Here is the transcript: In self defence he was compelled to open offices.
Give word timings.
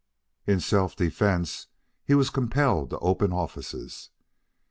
In 0.47 0.59
self 0.59 0.95
defence 0.95 1.67
he 2.03 2.15
was 2.15 2.31
compelled 2.31 2.89
to 2.89 2.97
open 2.97 3.31
offices. 3.31 4.09